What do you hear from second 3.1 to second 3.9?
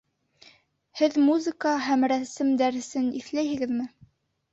иҫләйһегеҙме?